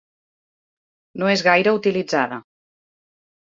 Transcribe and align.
No 1.23 1.31
és 1.35 1.45
gaire 1.49 1.77
utilitzada. 1.81 2.43